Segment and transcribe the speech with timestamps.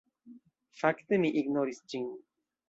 [0.79, 2.09] Fakte mi ignoris ĝin.